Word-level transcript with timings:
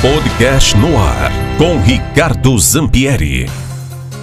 Podcast 0.00 0.76
no 0.76 0.96
ar 0.96 1.32
com 1.58 1.80
Ricardo 1.80 2.56
Zampieri. 2.56 3.50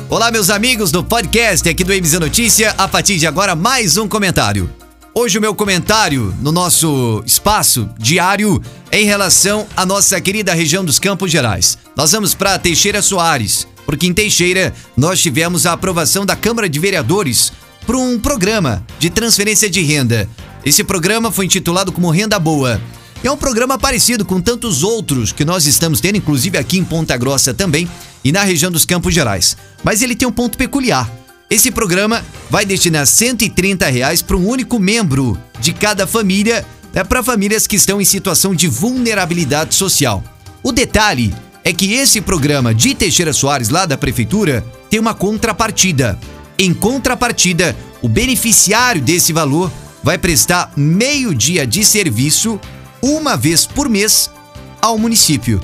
Olá, 0.09 0.31
meus 0.31 0.49
amigos 0.49 0.89
do 0.89 1.03
podcast 1.03 1.67
aqui 1.67 1.83
do 1.83 1.91
MZ 1.91 2.13
Notícia. 2.13 2.73
A 2.77 2.87
partir 2.87 3.17
de 3.17 3.27
agora, 3.27 3.57
mais 3.57 3.97
um 3.97 4.07
comentário. 4.07 4.69
Hoje, 5.13 5.37
o 5.37 5.41
meu 5.41 5.53
comentário 5.53 6.33
no 6.39 6.49
nosso 6.49 7.21
espaço 7.25 7.89
diário 7.99 8.61
é 8.89 9.01
em 9.01 9.05
relação 9.05 9.67
à 9.75 9.85
nossa 9.85 10.21
querida 10.21 10.53
região 10.53 10.85
dos 10.85 10.97
Campos 10.97 11.29
Gerais. 11.29 11.77
Nós 11.93 12.13
vamos 12.13 12.33
para 12.33 12.57
Teixeira 12.57 13.01
Soares, 13.01 13.67
porque 13.85 14.07
em 14.07 14.13
Teixeira 14.13 14.73
nós 14.95 15.21
tivemos 15.21 15.65
a 15.65 15.73
aprovação 15.73 16.25
da 16.25 16.37
Câmara 16.37 16.69
de 16.69 16.79
Vereadores 16.79 17.51
para 17.85 17.97
um 17.97 18.17
programa 18.17 18.81
de 18.97 19.09
transferência 19.09 19.69
de 19.69 19.81
renda. 19.81 20.25
Esse 20.63 20.85
programa 20.85 21.33
foi 21.33 21.43
intitulado 21.43 21.91
como 21.91 22.09
Renda 22.11 22.39
Boa. 22.39 22.79
É 23.25 23.31
um 23.31 23.35
programa 23.35 23.75
parecido 23.75 24.23
com 24.23 24.39
tantos 24.39 24.83
outros 24.83 25.31
que 25.31 25.43
nós 25.43 25.65
estamos 25.65 25.99
tendo, 25.99 26.17
inclusive 26.17 26.59
aqui 26.59 26.77
em 26.77 26.83
Ponta 26.83 27.17
Grossa 27.17 27.55
também 27.55 27.89
e 28.23 28.31
na 28.31 28.43
região 28.43 28.71
dos 28.71 28.85
Campos 28.85 29.15
Gerais. 29.15 29.57
Mas 29.83 30.03
ele 30.03 30.15
tem 30.15 30.27
um 30.27 30.31
ponto 30.31 30.55
peculiar. 30.55 31.11
Esse 31.49 31.71
programa 31.71 32.23
vai 32.51 32.67
destinar 32.67 33.07
130 33.07 33.87
reais 33.87 34.21
para 34.21 34.37
um 34.37 34.47
único 34.47 34.77
membro 34.77 35.35
de 35.59 35.73
cada 35.73 36.05
família, 36.05 36.63
é 36.93 37.03
para 37.03 37.23
famílias 37.23 37.65
que 37.65 37.75
estão 37.75 37.99
em 37.99 38.05
situação 38.05 38.53
de 38.53 38.67
vulnerabilidade 38.67 39.73
social. 39.73 40.23
O 40.61 40.71
detalhe 40.71 41.33
é 41.63 41.73
que 41.73 41.93
esse 41.93 42.21
programa 42.21 42.75
de 42.75 42.93
Teixeira 42.93 43.33
Soares, 43.33 43.69
lá 43.69 43.87
da 43.87 43.97
prefeitura, 43.97 44.63
tem 44.87 44.99
uma 44.99 45.15
contrapartida. 45.15 46.19
Em 46.59 46.75
contrapartida, 46.75 47.75
o 48.03 48.07
beneficiário 48.07 49.01
desse 49.01 49.33
valor 49.33 49.71
vai 50.03 50.19
prestar 50.19 50.71
meio 50.77 51.33
dia 51.33 51.65
de 51.65 51.83
serviço 51.83 52.59
uma 53.05 53.37
vez 53.37 53.67
por 53.67 53.87
mês 53.87 54.31
ao 54.81 54.97
município. 54.97 55.61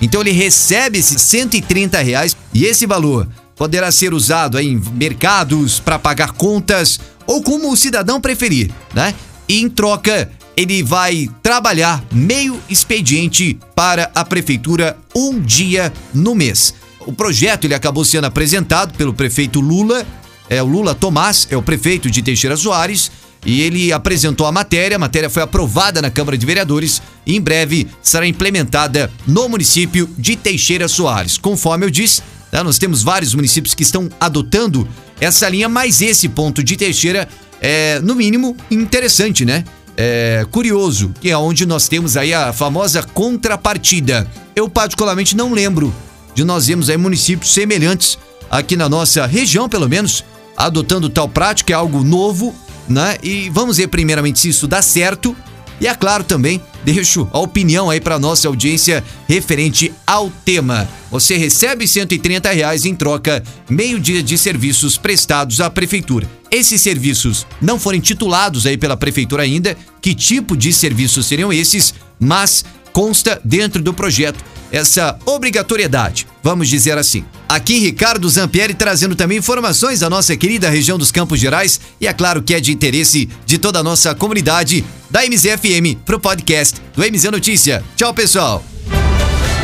Então 0.00 0.20
ele 0.20 0.32
recebe 0.32 0.98
esses 0.98 1.22
130 1.22 1.98
reais 2.02 2.36
e 2.52 2.66
esse 2.66 2.86
valor 2.86 3.26
poderá 3.56 3.90
ser 3.90 4.12
usado 4.12 4.58
em 4.58 4.80
mercados 4.94 5.80
para 5.80 5.98
pagar 5.98 6.32
contas 6.32 7.00
ou 7.26 7.42
como 7.42 7.70
o 7.72 7.76
cidadão 7.76 8.20
preferir, 8.20 8.70
né? 8.92 9.14
E 9.48 9.62
em 9.62 9.68
troca 9.68 10.30
ele 10.54 10.82
vai 10.82 11.30
trabalhar 11.42 12.04
meio 12.12 12.60
expediente 12.68 13.58
para 13.74 14.10
a 14.14 14.24
prefeitura 14.24 14.98
um 15.14 15.40
dia 15.40 15.92
no 16.12 16.34
mês. 16.34 16.74
O 17.06 17.12
projeto 17.12 17.64
ele 17.64 17.74
acabou 17.74 18.04
sendo 18.04 18.26
apresentado 18.26 18.94
pelo 18.96 19.14
prefeito 19.14 19.60
Lula, 19.60 20.06
é 20.48 20.62
o 20.62 20.66
Lula 20.66 20.94
Tomás, 20.94 21.46
é 21.50 21.56
o 21.56 21.62
prefeito 21.62 22.10
de 22.10 22.22
Teixeira 22.22 22.56
Soares, 22.56 23.10
e 23.44 23.60
ele 23.60 23.92
apresentou 23.92 24.46
a 24.46 24.52
matéria. 24.52 24.96
A 24.96 25.00
matéria 25.00 25.28
foi 25.28 25.42
aprovada 25.42 26.00
na 26.00 26.10
Câmara 26.10 26.38
de 26.38 26.46
Vereadores 26.46 27.02
e 27.26 27.36
em 27.36 27.40
breve 27.40 27.88
será 28.00 28.26
implementada 28.26 29.10
no 29.26 29.48
município 29.48 30.08
de 30.16 30.36
Teixeira 30.36 30.88
Soares. 30.88 31.38
Conforme 31.38 31.86
eu 31.86 31.90
disse, 31.90 32.22
né, 32.52 32.62
nós 32.62 32.78
temos 32.78 33.02
vários 33.02 33.34
municípios 33.34 33.74
que 33.74 33.82
estão 33.82 34.08
adotando 34.20 34.86
essa 35.20 35.48
linha, 35.48 35.68
mas 35.68 36.00
esse 36.00 36.28
ponto 36.28 36.62
de 36.62 36.76
Teixeira 36.76 37.28
é, 37.60 38.00
no 38.00 38.14
mínimo, 38.14 38.56
interessante, 38.70 39.44
né? 39.44 39.64
É 39.96 40.44
curioso, 40.50 41.12
que 41.20 41.30
é 41.30 41.36
onde 41.36 41.66
nós 41.66 41.86
temos 41.86 42.16
aí 42.16 42.32
a 42.32 42.52
famosa 42.52 43.02
contrapartida. 43.02 44.26
Eu 44.56 44.68
particularmente 44.68 45.36
não 45.36 45.52
lembro 45.52 45.94
de 46.34 46.44
nós 46.44 46.66
vermos 46.66 46.88
aí 46.88 46.96
municípios 46.96 47.52
semelhantes 47.52 48.18
aqui 48.50 48.74
na 48.74 48.88
nossa 48.88 49.26
região, 49.26 49.68
pelo 49.68 49.88
menos, 49.88 50.24
adotando 50.56 51.08
tal 51.08 51.28
prática, 51.28 51.72
é 51.72 51.76
algo 51.76 52.02
novo 52.04 52.54
né? 52.88 53.16
E 53.22 53.48
vamos 53.50 53.76
ver 53.76 53.88
primeiramente 53.88 54.38
se 54.40 54.48
isso 54.48 54.66
dá 54.66 54.82
certo. 54.82 55.36
E 55.80 55.86
é 55.88 55.94
claro 55.94 56.22
também, 56.22 56.62
deixo 56.84 57.28
a 57.32 57.40
opinião 57.40 57.90
aí 57.90 58.00
para 58.00 58.18
nossa 58.18 58.46
audiência 58.46 59.02
referente 59.28 59.92
ao 60.06 60.30
tema. 60.44 60.88
Você 61.10 61.36
recebe 61.36 61.88
130 61.88 62.52
reais 62.52 62.84
em 62.84 62.94
troca 62.94 63.42
meio 63.68 63.98
dia 63.98 64.22
de 64.22 64.38
serviços 64.38 64.96
prestados 64.96 65.60
à 65.60 65.68
prefeitura. 65.68 66.28
Esses 66.50 66.80
serviços 66.80 67.46
não 67.60 67.80
forem 67.80 68.00
titulados 68.00 68.64
aí 68.64 68.76
pela 68.76 68.96
prefeitura 68.96 69.42
ainda, 69.42 69.76
que 70.00 70.14
tipo 70.14 70.56
de 70.56 70.72
serviços 70.72 71.26
seriam 71.26 71.52
esses, 71.52 71.94
mas 72.20 72.64
consta 72.92 73.40
dentro 73.44 73.82
do 73.82 73.92
projeto 73.92 74.44
essa 74.70 75.18
obrigatoriedade, 75.26 76.26
vamos 76.42 76.68
dizer 76.68 76.96
assim. 76.96 77.24
Aqui 77.52 77.78
Ricardo 77.80 78.26
Zampieri 78.30 78.72
trazendo 78.72 79.14
também 79.14 79.36
informações 79.36 80.00
da 80.00 80.08
nossa 80.08 80.34
querida 80.34 80.70
região 80.70 80.96
dos 80.96 81.12
Campos 81.12 81.38
Gerais 81.38 81.78
e 82.00 82.06
é 82.06 82.12
claro 82.14 82.42
que 82.42 82.54
é 82.54 82.60
de 82.60 82.72
interesse 82.72 83.28
de 83.44 83.58
toda 83.58 83.80
a 83.80 83.82
nossa 83.82 84.14
comunidade 84.14 84.82
da 85.10 85.20
MZFM 85.26 85.98
pro 86.02 86.18
podcast 86.18 86.80
do 86.96 87.02
MZ 87.02 87.24
Notícia. 87.24 87.84
Tchau, 87.94 88.14
pessoal. 88.14 88.64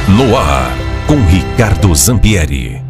No 0.06 0.37
ar 0.37 0.71
com 1.06 1.25
Ricardo 1.28 1.94
Zampieri. 1.94 2.88